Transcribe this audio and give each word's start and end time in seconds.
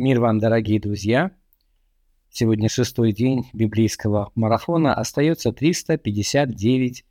Мир 0.00 0.18
вам, 0.18 0.38
дорогие 0.38 0.80
друзья! 0.80 1.30
Сегодня 2.30 2.70
шестой 2.70 3.12
день 3.12 3.50
библейского 3.52 4.32
марафона. 4.34 4.94
Остается 4.94 5.52
359 5.52 7.04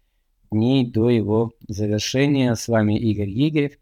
дней 0.50 0.88
до 0.88 1.12
его 1.12 1.54
завершения. 1.67 2.56
С 2.56 2.67
вами 2.67 2.98
Игорь 2.98 3.30
Игорев. 3.30 3.74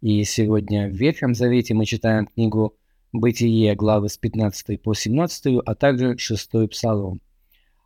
И 0.00 0.24
сегодня 0.24 0.88
в 0.88 0.92
Ветхом 0.92 1.36
Завете 1.36 1.74
мы 1.74 1.86
читаем 1.86 2.26
книгу 2.26 2.74
«Бытие» 3.12 3.76
главы 3.76 4.08
с 4.08 4.18
15 4.18 4.82
по 4.82 4.92
17, 4.92 5.60
а 5.64 5.74
также 5.76 6.18
6 6.18 6.68
Псалом. 6.68 7.20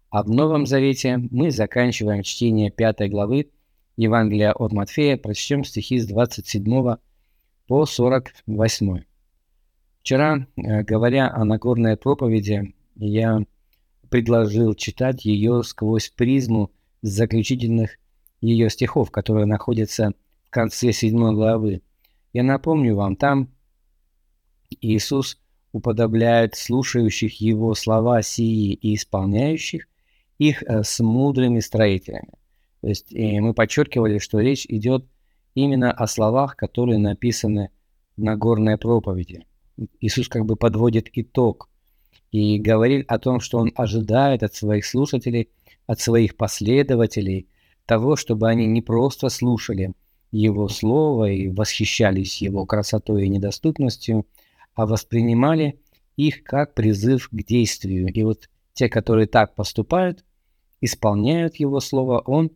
А 0.08 0.22
в 0.22 0.30
Новом 0.30 0.64
Завете 0.64 1.18
мы 1.30 1.50
заканчиваем 1.50 2.22
чтение 2.22 2.70
5 2.70 3.10
главы 3.10 3.50
Евангелия 3.98 4.54
от 4.54 4.72
Матфея. 4.72 5.18
Прочтем 5.18 5.64
стихи 5.64 5.98
с 5.98 6.06
27 6.06 6.96
по 7.66 7.84
48. 7.84 9.02
Вчера, 10.02 10.48
э, 10.56 10.82
говоря 10.82 11.32
о 11.32 11.44
Нагорной 11.44 11.96
проповеди, 11.96 12.74
я 12.96 13.44
предложил 14.10 14.74
читать 14.74 15.24
ее 15.24 15.62
сквозь 15.62 16.08
призму 16.08 16.72
заключительных 17.02 17.98
ее 18.40 18.68
стихов, 18.68 19.12
которые 19.12 19.46
находятся 19.46 20.12
в 20.44 20.50
конце 20.50 20.90
седьмой 20.90 21.34
главы. 21.34 21.82
Я 22.32 22.42
напомню 22.42 22.96
вам, 22.96 23.14
там 23.14 23.48
Иисус 24.80 25.38
уподобляет 25.70 26.56
слушающих 26.56 27.40
его 27.40 27.74
слова 27.76 28.22
сии 28.22 28.72
и 28.72 28.96
исполняющих 28.96 29.86
их 30.36 30.64
э, 30.64 30.82
с 30.82 30.98
мудрыми 30.98 31.60
строителями. 31.60 32.32
То 32.80 32.88
есть 32.88 33.12
мы 33.12 33.54
подчеркивали, 33.54 34.18
что 34.18 34.40
речь 34.40 34.66
идет 34.66 35.06
именно 35.54 35.92
о 35.92 36.08
словах, 36.08 36.56
которые 36.56 36.98
написаны 36.98 37.70
в 38.16 38.22
Нагорной 38.24 38.76
проповеди. 38.76 39.46
Иисус 40.00 40.28
как 40.28 40.44
бы 40.44 40.56
подводит 40.56 41.08
итог 41.12 41.68
и 42.30 42.58
говорит 42.58 43.10
о 43.10 43.18
том, 43.18 43.40
что 43.40 43.58
Он 43.58 43.72
ожидает 43.74 44.42
от 44.42 44.54
своих 44.54 44.86
слушателей, 44.86 45.50
от 45.86 46.00
своих 46.00 46.36
последователей 46.36 47.48
того, 47.86 48.16
чтобы 48.16 48.48
они 48.48 48.66
не 48.66 48.82
просто 48.82 49.28
слушали 49.28 49.92
Его 50.30 50.68
Слово 50.68 51.30
и 51.30 51.48
восхищались 51.48 52.40
Его 52.40 52.64
красотой 52.66 53.26
и 53.26 53.28
недоступностью, 53.28 54.26
а 54.74 54.86
воспринимали 54.86 55.78
их 56.16 56.42
как 56.42 56.74
призыв 56.74 57.28
к 57.28 57.42
действию. 57.42 58.12
И 58.12 58.22
вот 58.22 58.48
те, 58.74 58.88
которые 58.88 59.26
так 59.26 59.54
поступают, 59.54 60.24
исполняют 60.80 61.56
Его 61.56 61.80
Слово, 61.80 62.20
Он 62.20 62.50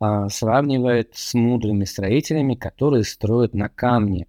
а, 0.00 0.28
сравнивает 0.28 1.10
с 1.14 1.34
мудрыми 1.34 1.84
строителями, 1.84 2.54
которые 2.54 3.04
строят 3.04 3.54
на 3.54 3.68
камне. 3.68 4.26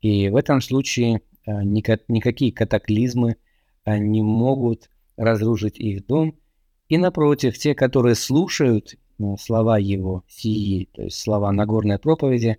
И 0.00 0.28
в 0.28 0.36
этом 0.36 0.60
случае 0.60 1.22
никакие 1.62 2.52
катаклизмы 2.52 3.36
э, 3.84 3.98
не 3.98 4.22
могут 4.22 4.90
разрушить 5.16 5.78
их 5.78 6.06
дом. 6.06 6.36
И 6.88 6.98
напротив, 6.98 7.58
те, 7.58 7.74
которые 7.74 8.14
слушают 8.14 8.94
э, 8.94 9.34
слова 9.38 9.78
его 9.78 10.24
сии, 10.28 10.88
то 10.92 11.02
есть 11.02 11.18
слова 11.18 11.52
Нагорной 11.52 11.98
проповеди, 11.98 12.58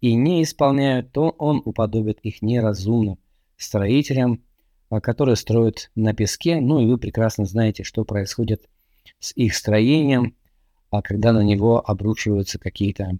и 0.00 0.14
не 0.14 0.42
исполняют, 0.42 1.12
то 1.12 1.30
он 1.30 1.60
уподобит 1.64 2.20
их 2.20 2.40
неразумным 2.40 3.18
строителям, 3.56 4.42
которые 5.02 5.36
строят 5.36 5.90
на 5.96 6.14
песке. 6.14 6.60
Ну 6.60 6.80
и 6.80 6.86
вы 6.86 6.98
прекрасно 6.98 7.44
знаете, 7.44 7.82
что 7.82 8.04
происходит 8.04 8.68
с 9.18 9.32
их 9.34 9.54
строением, 9.56 10.36
а 10.90 11.02
когда 11.02 11.32
на 11.32 11.42
него 11.42 11.82
обрушиваются 11.84 12.58
какие-то 12.58 13.18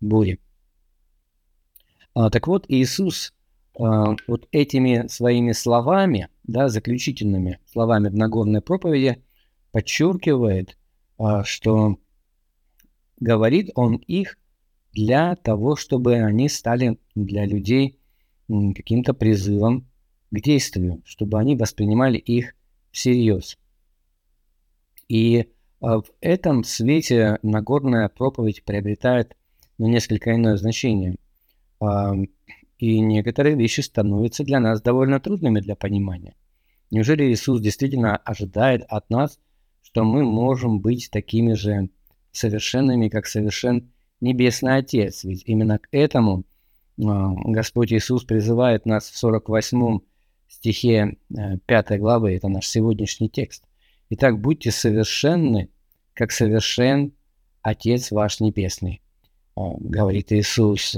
бури. 0.00 0.40
А, 2.14 2.30
так 2.30 2.46
вот, 2.46 2.64
Иисус 2.68 3.32
а, 3.32 3.36
вот 3.78 4.48
этими 4.52 5.06
своими 5.08 5.52
словами, 5.52 6.28
да, 6.44 6.68
заключительными 6.68 7.60
словами 7.66 8.08
в 8.08 8.14
Нагорной 8.14 8.62
проповеди, 8.62 9.22
подчеркивает, 9.72 10.78
а, 11.18 11.44
что 11.44 11.98
говорит 13.20 13.70
он 13.74 13.96
их 13.96 14.38
для 14.92 15.36
того, 15.36 15.76
чтобы 15.76 16.14
они 16.14 16.48
стали 16.48 16.98
для 17.14 17.44
людей 17.44 17.98
каким-то 18.48 19.12
призывом 19.12 19.86
к 20.30 20.40
действию, 20.40 21.02
чтобы 21.04 21.38
они 21.38 21.56
воспринимали 21.56 22.16
их 22.16 22.54
всерьез. 22.92 23.58
И 25.08 25.50
а, 25.80 26.00
в 26.00 26.10
этом 26.22 26.64
свете 26.64 27.38
Нагорная 27.42 28.08
проповедь 28.08 28.64
приобретает 28.64 29.36
ну, 29.76 29.86
несколько 29.88 30.34
иное 30.34 30.56
значение 30.56 31.16
и 32.78 33.00
некоторые 33.00 33.56
вещи 33.56 33.80
становятся 33.80 34.44
для 34.44 34.60
нас 34.60 34.82
довольно 34.82 35.20
трудными 35.20 35.60
для 35.60 35.76
понимания. 35.76 36.34
Неужели 36.90 37.24
Иисус 37.24 37.60
действительно 37.60 38.16
ожидает 38.16 38.84
от 38.88 39.10
нас, 39.10 39.38
что 39.82 40.04
мы 40.04 40.24
можем 40.24 40.80
быть 40.80 41.08
такими 41.10 41.54
же 41.54 41.90
совершенными, 42.32 43.08
как 43.08 43.26
совершен 43.26 43.90
Небесный 44.20 44.76
Отец? 44.76 45.24
Ведь 45.24 45.42
именно 45.46 45.78
к 45.78 45.88
этому 45.90 46.44
а, 47.02 47.32
Господь 47.34 47.92
Иисус 47.92 48.24
призывает 48.24 48.86
нас 48.86 49.08
в 49.10 49.16
48 49.16 49.98
стихе 50.48 51.16
5 51.66 51.90
э, 51.90 51.98
главы, 51.98 52.34
это 52.36 52.48
наш 52.48 52.68
сегодняшний 52.68 53.28
текст. 53.28 53.64
Итак, 54.10 54.38
будьте 54.40 54.70
совершенны, 54.70 55.70
как 56.14 56.30
совершен 56.30 57.12
Отец 57.62 58.12
ваш 58.12 58.40
Небесный, 58.40 59.02
а, 59.56 59.74
говорит 59.78 60.32
Иисус. 60.32 60.96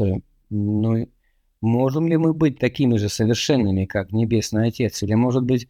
Ну, 0.51 1.09
Можем 1.61 2.07
ли 2.07 2.17
мы 2.17 2.35
быть 2.35 2.59
такими 2.59 2.97
же 2.97 3.09
совершенными, 3.09 3.85
как 3.85 4.13
Небесный 4.13 4.69
Отец? 4.69 5.03
Или, 5.03 5.15
может 5.15 5.43
быть, 5.43 5.69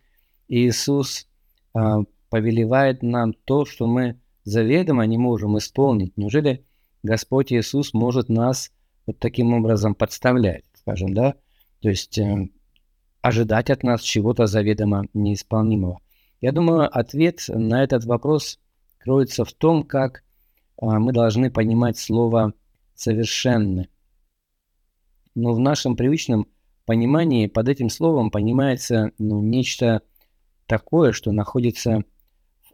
Иисус 0.49 1.26
а, 1.75 2.03
повелевает 2.28 3.03
нам 3.03 3.32
то, 3.32 3.65
что 3.65 3.87
мы 3.87 4.21
заведомо 4.44 5.06
не 5.06 5.16
можем 5.16 5.56
исполнить? 5.56 6.16
Неужели 6.16 6.65
Господь 7.03 7.53
Иисус 7.53 7.94
может 7.94 8.28
нас 8.28 8.71
вот 9.06 9.19
таким 9.19 9.54
образом 9.54 9.94
подставлять, 9.94 10.65
скажем, 10.75 11.15
да? 11.15 11.34
То 11.81 11.88
есть 11.88 12.19
э, 12.19 12.49
ожидать 13.22 13.70
от 13.70 13.82
нас 13.82 14.03
чего-то 14.03 14.47
заведомо 14.47 15.06
неисполнимого? 15.15 16.00
Я 16.41 16.53
думаю, 16.53 16.88
ответ 16.97 17.44
на 17.49 17.82
этот 17.82 18.05
вопрос 18.05 18.59
кроется 18.99 19.44
в 19.44 19.53
том, 19.53 19.84
как 19.84 20.19
э, 20.19 20.87
мы 20.87 21.12
должны 21.12 21.50
понимать 21.50 21.97
слово 21.97 22.53
«совершенный». 22.94 23.88
Но 25.38 25.53
в 25.53 25.60
нашем 25.60 25.94
привычном 25.94 26.49
понимании 26.84 27.47
под 27.47 27.69
этим 27.69 27.91
словом 27.91 28.32
понимается 28.32 29.12
ну, 29.19 29.41
нечто 29.41 30.03
такое, 30.66 31.12
что 31.12 31.31
находится 31.31 32.03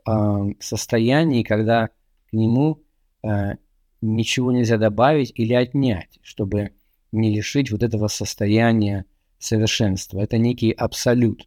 в 0.07 0.11
э, 0.11 0.55
состоянии, 0.61 1.43
когда 1.43 1.89
к 1.89 2.33
нему 2.33 2.83
э, 3.23 3.57
ничего 4.01 4.51
нельзя 4.51 4.79
добавить 4.79 5.31
или 5.35 5.53
отнять, 5.53 6.19
чтобы 6.23 6.71
не 7.13 7.35
лишить 7.35 7.71
вот 7.71 7.83
этого 7.83 8.09
состояния 8.09 9.05
совершенства. 9.39 10.21
Это 10.21 10.39
некий 10.39 10.73
абсолют. 10.73 11.47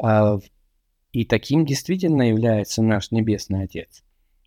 А, 0.00 0.38
и 1.10 1.24
таким 1.24 1.66
действительно 1.66 2.28
является 2.28 2.80
наш 2.80 3.10
Небесный 3.10 3.64
Отец. 3.64 4.04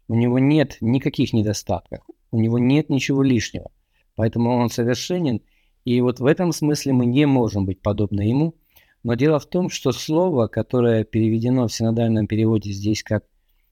У 0.08 0.16
него 0.16 0.40
нет 0.40 0.78
никаких 0.80 1.34
недостатков, 1.34 2.00
у 2.32 2.40
него 2.40 2.60
нет 2.60 2.90
ничего 2.90 3.24
лишнего. 3.24 3.72
Поэтому 4.16 4.56
он 4.56 4.70
совершенен– 4.70 5.42
и 5.88 6.02
вот 6.02 6.20
в 6.20 6.26
этом 6.26 6.52
смысле 6.52 6.92
мы 6.92 7.06
не 7.06 7.26
можем 7.26 7.66
быть 7.66 7.82
подобны 7.82 8.20
ему. 8.20 8.56
Но 9.04 9.14
дело 9.14 9.40
в 9.40 9.46
том, 9.46 9.70
что 9.70 9.94
слово, 9.94 10.48
которое 10.48 11.06
переведено 11.06 11.66
в 11.66 11.74
синодальном 11.74 12.28
переводе 12.28 12.74
здесь 12.74 13.04
как 13.04 13.24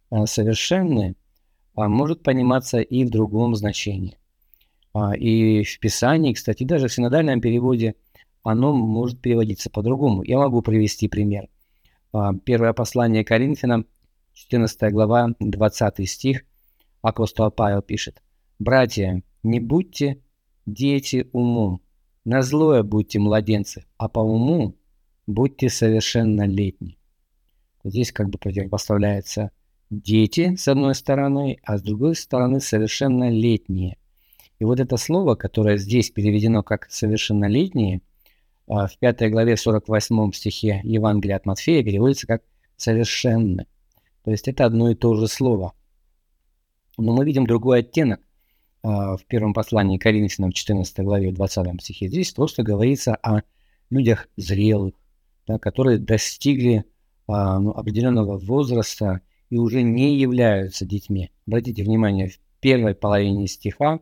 а, 0.09 0.25
«совершенное», 0.25 1.15
а, 1.75 1.89
может 1.89 2.23
пониматься 2.23 2.79
и 2.79 3.03
в 3.03 3.09
другом 3.09 3.53
значении. 3.53 4.17
А, 4.93 5.13
и 5.13 5.65
в 5.65 5.77
Писании, 5.81 6.31
кстати, 6.31 6.63
даже 6.63 6.87
в 6.87 6.93
синодальном 6.93 7.41
переводе 7.41 7.95
оно 8.43 8.71
может 8.71 9.19
переводиться 9.19 9.69
по-другому. 9.69 10.23
Я 10.23 10.37
могу 10.37 10.61
привести 10.61 11.09
пример. 11.09 11.49
Первое 12.45 12.71
послание 12.71 13.25
Коринфянам, 13.25 13.87
14 14.31 14.93
глава, 14.93 15.35
20 15.41 16.09
стих, 16.09 16.45
апостол 17.01 17.51
Павел 17.51 17.81
пишет. 17.81 18.23
«Братья, 18.57 19.21
не 19.43 19.59
будьте 19.59 20.21
дети 20.65 21.27
умом, 21.33 21.81
на 22.25 22.41
злое 22.41 22.81
будьте 22.81 23.19
младенцы, 23.19 23.85
а 23.97 24.09
по 24.09 24.19
уму 24.19 24.75
будьте 25.27 25.69
совершеннолетни. 25.69 26.97
Здесь 27.83 28.11
как 28.11 28.29
бы 28.29 28.39
противопоставляется 28.39 29.51
дети 29.91 30.55
с 30.55 30.67
одной 30.67 30.95
стороны, 30.95 31.59
а 31.63 31.77
с 31.77 31.83
другой 31.83 32.15
стороны 32.15 32.59
совершеннолетние. 32.59 33.97
И 34.57 34.65
вот 34.65 34.79
это 34.79 34.97
слово, 34.97 35.35
которое 35.35 35.77
здесь 35.77 36.09
переведено 36.09 36.63
как 36.63 36.89
совершеннолетние, 36.89 38.01
а, 38.67 38.87
в 38.87 38.97
5 38.97 39.29
главе 39.29 39.55
48 39.55 40.31
стихе 40.31 40.81
Евангелия 40.83 41.35
от 41.35 41.45
Матфея 41.45 41.83
переводится 41.83 42.25
как 42.25 42.41
совершенно. 42.75 43.67
То 44.23 44.31
есть 44.31 44.47
это 44.47 44.65
одно 44.65 44.89
и 44.89 44.95
то 44.95 45.13
же 45.13 45.27
слово. 45.27 45.73
Но 46.97 47.13
мы 47.13 47.23
видим 47.23 47.45
другой 47.45 47.81
оттенок– 47.81 48.21
в 48.85 49.21
первом 49.27 49.53
послании 49.53 49.97
Коринфянам 49.97 50.51
14 50.51 50.99
главе 50.99 51.31
20 51.31 51.81
стихе. 51.81 52.07
Здесь 52.07 52.31
просто 52.31 52.61
говорится 52.61 53.15
о 53.15 53.41
людях 53.89 54.27
зрелых, 54.37 54.93
да, 55.47 55.57
которые 55.57 55.97
достигли 55.97 56.85
а, 57.27 57.59
ну, 57.59 57.71
определенного 57.71 58.37
возраста 58.37 59.21
и 59.49 59.57
уже 59.57 59.81
не 59.81 60.17
являются 60.17 60.85
детьми. 60.85 61.31
Обратите 61.47 61.83
внимание, 61.83 62.29
в 62.29 62.39
первой 62.59 62.95
половине 62.95 63.47
стиха 63.47 63.99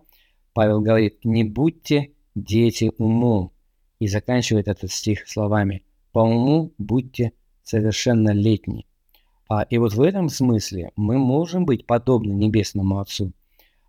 Павел 0.54 0.82
говорит, 0.82 1.24
не 1.24 1.44
будьте 1.44 2.12
дети 2.36 2.92
умом. 2.98 3.52
И 4.00 4.08
заканчивает 4.08 4.68
этот 4.68 4.92
стих 4.92 5.28
словами, 5.30 5.84
по 6.12 6.20
уму 6.20 6.74
будьте 6.78 7.32
совершеннолетни. 7.64 8.86
А, 9.48 9.64
и 9.64 9.78
вот 9.78 9.94
в 9.94 10.02
этом 10.02 10.30
смысле 10.30 10.92
мы 10.96 11.18
можем 11.18 11.66
быть 11.66 11.86
подобны 11.86 12.34
Небесному 12.34 13.00
Отцу. 13.00 13.32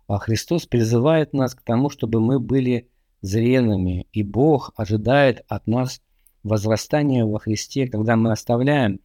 А 0.07 0.19
Христос 0.19 0.65
призывает 0.67 1.33
нас 1.33 1.55
к 1.55 1.61
тому, 1.61 1.89
чтобы 1.89 2.19
мы 2.19 2.39
были 2.39 2.89
зрелыми, 3.21 4.07
и 4.11 4.21
Бог 4.21 4.71
ожидает 4.75 5.43
от 5.47 5.65
нас 5.65 6.01
возрастания 6.43 7.25
во 7.25 7.39
Христе, 7.39 7.87
когда 7.87 8.15
мы 8.15 8.31
оставляем 8.31 8.99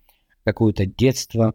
какое-то 0.45 0.85
детство 0.85 1.55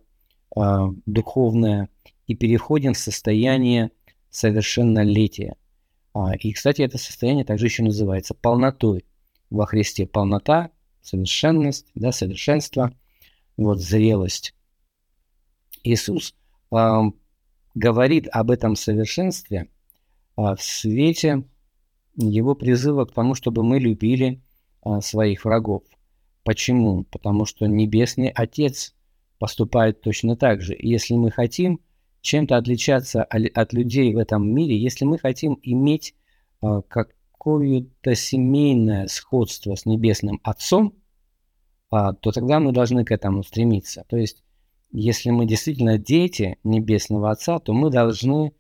э, 0.56 0.62
духовное 1.06 1.90
и 2.26 2.36
переходим 2.36 2.94
в 2.94 2.98
состояние 2.98 3.92
совершеннолетия. 4.32 5.56
А, 6.14 6.36
и, 6.36 6.54
кстати, 6.54 6.82
это 6.82 6.98
состояние 6.98 7.46
также 7.46 7.68
еще 7.68 7.84
называется 7.84 8.34
полнотой 8.34 9.06
во 9.52 9.68
Христе. 9.68 10.08
Полнота, 10.08 10.72
совершенность, 11.02 11.88
да, 11.94 12.12
совершенство, 12.12 12.94
вот 13.58 13.80
зрелость. 13.80 14.56
Иисус 15.84 16.34
э, 16.72 17.02
говорит 17.76 18.28
об 18.32 18.50
этом 18.50 18.76
совершенстве 18.76 19.68
э, 20.38 20.42
в 20.42 20.58
свете 20.60 21.44
его 22.16 22.56
призыва 22.56 23.06
к 23.06 23.14
тому, 23.14 23.36
чтобы 23.36 23.64
мы 23.64 23.80
любили 23.80 24.42
э, 24.84 25.02
своих 25.02 25.46
врагов. 25.46 25.84
Почему? 26.44 27.04
Потому 27.04 27.46
что 27.46 27.68
Небесный 27.68 28.30
Отец 28.30 28.96
поступает 29.38 30.02
точно 30.02 30.38
так 30.38 30.62
же. 30.62 30.74
И 30.74 30.88
если 30.88 31.16
мы 31.16 31.30
хотим 31.30 31.82
чем-то 32.22 32.56
отличаться 32.56 33.24
от 33.24 33.74
людей 33.74 34.14
в 34.16 34.18
этом 34.18 34.50
мире, 34.50 34.78
если 34.78 35.06
мы 35.06 35.20
хотим 35.20 35.60
иметь 35.62 36.16
э, 36.62 36.82
какое-то 36.88 38.16
семейное 38.16 39.08
сходство 39.08 39.76
с 39.76 39.86
Небесным 39.86 40.40
Отцом, 40.44 40.96
то 41.92 42.32
тогда 42.34 42.60
мы 42.60 42.74
должны 42.74 43.06
к 43.06 43.12
этому 43.12 43.44
стремиться. 43.44 44.04
То 44.10 44.18
есть 44.18 44.44
если 44.98 45.30
мы 45.30 45.46
действительно 45.46 45.98
дети 45.98 46.58
Небесного 46.64 47.30
Отца, 47.30 47.60
то 47.60 47.74
мы 47.74 47.90
должны 47.90 48.54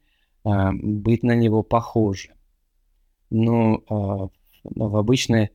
э, 0.44 0.72
быть 0.74 1.24
на 1.24 1.34
Него 1.34 1.64
похожи. 1.64 2.34
Но 3.30 3.78
э, 3.78 4.28
в 4.66 4.98
обычной 4.98 5.52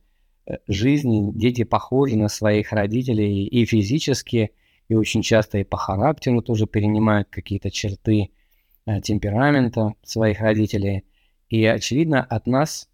э, 0.47 0.57
жизни 0.67 1.31
дети 1.35 1.63
похожи 1.63 2.17
на 2.17 2.29
своих 2.29 2.71
родителей 2.71 3.45
и 3.45 3.63
физически, 3.65 4.53
и 4.87 4.95
очень 4.95 5.21
часто 5.21 5.59
и 5.59 5.63
по 5.63 5.77
характеру 5.77 6.41
тоже 6.41 6.65
перенимают 6.65 7.29
какие-то 7.29 7.69
черты 7.69 8.31
э, 8.87 9.01
темперамента 9.01 9.93
своих 10.01 10.39
родителей. 10.41 11.05
И 11.47 11.63
очевидно, 11.63 12.23
от 12.23 12.47
нас, 12.47 12.89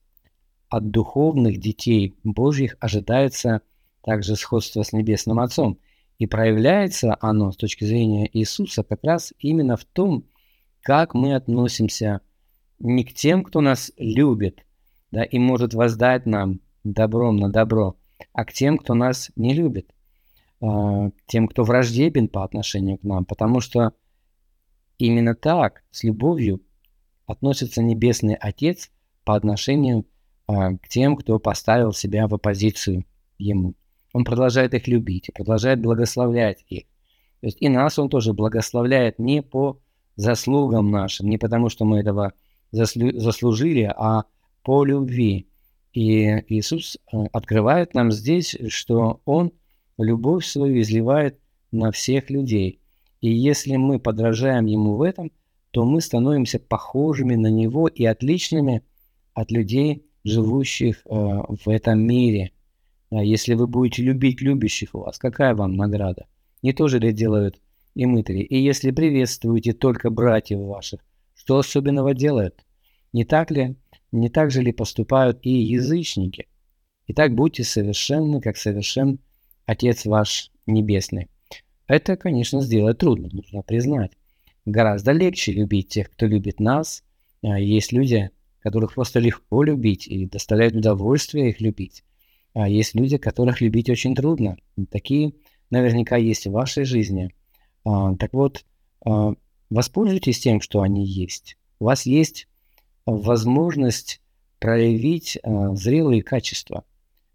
от 0.68 0.92
духовных 0.92 1.58
детей 1.58 2.16
Божьих, 2.26 2.76
ожидается 2.82 3.62
также 4.02 4.36
сходство 4.36 4.84
с 4.84 4.92
Небесным 4.92 5.40
Отцом– 5.40 5.80
и 6.18 6.26
проявляется 6.26 7.16
оно 7.20 7.52
с 7.52 7.58
точки 7.58 7.84
зрения 7.84 8.30
Иисуса 8.32 8.84
как 8.84 9.04
раз 9.04 9.34
именно 9.40 9.78
в 9.78 9.86
том, 9.86 10.26
как 10.82 11.14
мы 11.14 11.36
относимся 11.36 12.22
не 12.80 13.04
к 13.04 13.14
тем, 13.14 13.44
кто 13.44 13.62
нас 13.62 13.92
любит, 13.98 14.66
да, 15.12 15.24
и 15.24 15.38
может 15.40 15.74
воздать 15.74 16.26
нам 16.26 16.60
добром 16.84 17.38
на 17.38 17.52
добро, 17.52 17.98
а 18.34 18.46
к 18.46 18.54
тем, 18.54 18.78
кто 18.78 18.94
нас 18.94 19.32
не 19.36 19.54
любит, 19.54 19.94
э, 20.62 21.12
тем, 21.28 21.48
кто 21.48 21.64
враждебен 21.64 22.28
по 22.28 22.44
отношению 22.44 22.98
к 22.98 23.04
нам, 23.04 23.26
потому 23.26 23.60
что 23.60 23.94
именно 24.98 25.36
так, 25.36 25.84
с 25.92 26.04
любовью, 26.04 26.62
относится 27.26 27.84
Небесный 27.84 28.36
Отец 28.36 28.90
по 29.24 29.36
отношению 29.36 30.06
э, 30.48 30.78
к 30.82 30.88
тем, 30.88 31.16
кто 31.16 31.40
поставил 31.40 31.94
себя 31.94 32.28
в 32.28 32.34
оппозицию 32.34 33.06
Ему. 33.38 33.76
Он 34.18 34.24
продолжает 34.24 34.74
их 34.74 34.88
любить, 34.88 35.30
продолжает 35.32 35.80
благословлять 35.80 36.66
их. 36.70 36.86
То 37.42 37.46
есть 37.46 37.58
и 37.60 37.70
нас 37.70 38.00
Он 38.00 38.10
тоже 38.10 38.34
благословляет 38.34 39.20
не 39.20 39.44
по 39.44 39.80
заслугам 40.16 40.90
нашим, 40.90 41.30
не 41.30 41.38
потому 41.38 41.70
что 41.70 41.86
мы 41.86 42.00
этого 42.00 42.34
заслу- 42.72 43.16
заслужили, 43.16 43.84
а 43.96 44.24
по 44.64 44.84
любви. 44.84 45.46
И 45.94 46.44
Иисус 46.52 46.98
э, 46.98 47.26
открывает 47.32 47.94
нам 47.94 48.12
здесь, 48.12 48.58
что 48.70 49.22
Он 49.26 49.52
любовь 50.00 50.48
свою 50.48 50.82
изливает 50.82 51.38
на 51.72 51.92
всех 51.92 52.32
людей. 52.32 52.80
И 53.22 53.30
если 53.30 53.76
мы 53.76 54.00
подражаем 54.00 54.66
Ему 54.66 54.96
в 54.96 55.04
этом, 55.04 55.32
то 55.70 55.86
мы 55.86 56.02
становимся 56.02 56.58
похожими 56.58 57.36
на 57.36 57.52
Него 57.52 57.88
и 57.88 58.04
отличными 58.04 58.82
от 59.36 59.52
людей, 59.52 60.08
живущих 60.24 61.04
э, 61.06 61.10
в 61.12 61.70
этом 61.70 62.00
мире– 62.00 62.50
а 63.10 63.24
если 63.24 63.54
вы 63.54 63.68
будете 63.68 64.04
любить 64.04 64.42
любящих 64.42 64.94
у 64.94 65.00
вас, 65.00 65.18
какая 65.18 65.56
вам 65.56 65.76
награда? 65.76 66.28
Не 66.62 66.74
то 66.74 66.88
же 66.88 67.00
ли 67.00 67.14
делают 67.14 67.62
и 67.96 68.06
мытари? 68.06 68.42
И 68.42 68.58
если 68.58 68.92
приветствуете 68.92 69.74
только 69.74 70.10
братьев 70.10 70.60
ваших, 70.60 71.06
что 71.34 71.60
особенного 71.60 72.14
делают? 72.14 72.66
Не 73.14 73.24
так 73.24 73.52
ли? 73.52 73.76
Не 74.12 74.30
так 74.30 74.52
же 74.52 74.62
ли 74.62 74.72
поступают 74.72 75.40
и 75.42 75.50
язычники? 75.50 76.48
Итак, 77.08 77.34
будьте 77.34 77.64
совершенны, 77.64 78.42
как 78.42 78.58
совершен 78.58 79.20
Отец 79.66 80.06
ваш 80.06 80.52
Небесный. 80.66 81.30
Это, 81.88 82.18
конечно, 82.18 82.62
сделать 82.62 82.98
трудно, 82.98 83.30
нужно 83.32 83.62
признать. 83.62 84.12
Гораздо 84.66 85.14
легче 85.14 85.54
любить 85.54 85.88
тех, 85.88 86.10
кто 86.12 86.26
любит 86.26 86.60
нас. 86.60 87.04
А 87.42 87.58
есть 87.58 87.94
люди, 87.94 88.30
которых 88.60 88.94
просто 88.94 89.20
легко 89.20 89.64
любить 89.64 90.08
и 90.08 90.26
доставляет 90.26 90.76
удовольствие 90.76 91.50
их 91.52 91.62
любить. 91.62 92.04
А 92.60 92.68
есть 92.68 92.96
люди, 92.96 93.20
которых 93.20 93.62
любить 93.62 93.88
очень 93.88 94.16
трудно. 94.16 94.58
Такие 94.90 95.34
наверняка 95.70 96.18
есть 96.18 96.48
в 96.48 96.52
вашей 96.52 96.86
жизни. 96.86 97.30
А, 97.86 98.16
так 98.16 98.34
вот, 98.34 98.66
а, 99.06 99.34
воспользуйтесь 99.70 100.40
тем, 100.40 100.60
что 100.60 100.82
они 100.82 101.06
есть. 101.06 101.56
У 101.80 101.86
вас 101.86 102.08
есть 102.08 102.48
возможность 103.06 104.22
проявить 104.58 105.38
а, 105.44 105.76
зрелые 105.76 106.24
качества, 106.24 106.84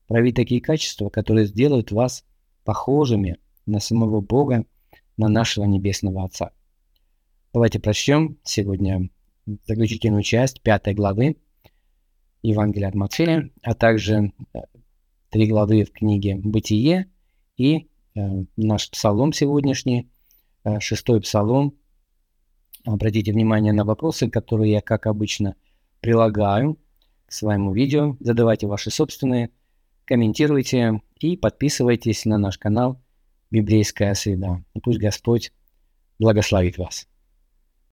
проявить 0.09 0.35
такие 0.35 0.61
качества, 0.61 1.09
которые 1.09 1.47
сделают 1.47 1.93
вас 1.93 2.25
похожими 2.65 3.37
на 3.65 3.79
самого 3.79 4.21
Бога, 4.21 4.67
на 5.17 5.29
нашего 5.29 5.67
Небесного 5.67 6.25
Отца. 6.25 6.51
Давайте 7.53 7.79
прочтем 7.79 8.39
сегодня 8.43 9.09
заключительную 9.69 10.25
часть 10.25 10.63
пятой 10.63 10.95
главы 10.95 11.37
Евангелия 12.43 12.89
от 12.89 12.97
Матфея, 12.97 13.51
а 13.63 13.75
также 13.75 14.33
три 15.33 15.47
главы 15.47 15.85
в 15.85 15.93
книге 15.93 16.37
«Бытие» 16.37 17.11
и 17.57 17.89
э, 18.15 18.45
наш 18.59 18.91
псалом 18.91 19.33
сегодняшний, 19.33 20.11
э, 20.63 20.79
шестой 20.79 21.23
псалом. 21.23 21.75
Обратите 22.85 23.33
внимание 23.33 23.73
на 23.73 23.85
вопросы, 23.85 24.29
которые 24.29 24.73
я, 24.73 24.81
как 24.83 25.07
обычно, 25.07 25.57
прилагаю 26.01 26.79
к 27.27 27.33
своему 27.33 27.73
видео. 27.73 28.17
Задавайте 28.21 28.67
ваши 28.67 28.91
собственные, 28.91 29.51
комментируйте 30.05 31.01
и 31.19 31.39
подписывайтесь 31.39 32.27
на 32.27 32.37
наш 32.37 32.59
канал 32.59 33.01
«Библейская 33.51 34.15
среда». 34.15 34.63
И 34.75 34.81
пусть 34.81 34.99
Господь 34.99 35.51
благословит 36.19 36.77
вас. 36.77 37.09